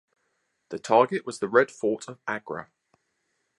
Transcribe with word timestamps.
The 0.69 0.79
target 0.79 1.27
was 1.27 1.37
the 1.37 1.47
Red 1.47 1.69
Fort 1.69 2.07
of 2.07 2.17
Agra. 2.27 2.71